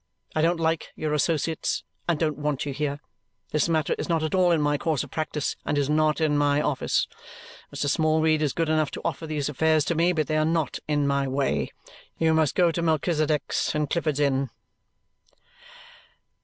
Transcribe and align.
I 0.35 0.41
don't 0.41 0.59
like 0.59 0.93
your 0.95 1.13
associates 1.13 1.83
and 2.07 2.17
don't 2.19 2.35
want 2.39 2.65
you 2.65 2.73
here. 2.73 3.01
This 3.51 3.69
matter 3.69 3.93
is 3.99 4.09
not 4.09 4.23
at 4.23 4.33
all 4.33 4.49
in 4.49 4.59
my 4.59 4.75
course 4.79 5.03
of 5.03 5.11
practice 5.11 5.55
and 5.63 5.77
is 5.77 5.91
not 5.91 6.19
in 6.19 6.39
my 6.39 6.59
office. 6.59 7.07
Mr. 7.71 7.87
Smallweed 7.87 8.41
is 8.41 8.51
good 8.51 8.67
enough 8.67 8.89
to 8.89 9.01
offer 9.05 9.27
these 9.27 9.47
affairs 9.47 9.85
to 9.85 9.93
me, 9.93 10.11
but 10.11 10.25
they 10.25 10.37
are 10.37 10.43
not 10.43 10.79
in 10.87 11.05
my 11.05 11.27
way. 11.27 11.69
You 12.17 12.33
must 12.33 12.55
go 12.55 12.71
to 12.71 12.81
Melchisedech's 12.81 13.75
in 13.75 13.85
Clifford's 13.85 14.19
Inn." 14.19 14.49